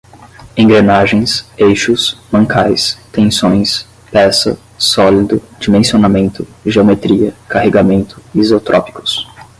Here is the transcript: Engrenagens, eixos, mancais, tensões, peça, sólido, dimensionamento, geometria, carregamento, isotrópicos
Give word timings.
Engrenagens, 0.57 1.45
eixos, 1.55 2.17
mancais, 2.31 2.97
tensões, 3.11 3.85
peça, 4.09 4.57
sólido, 4.75 5.39
dimensionamento, 5.59 6.47
geometria, 6.65 7.35
carregamento, 7.47 8.19
isotrópicos 8.33 9.27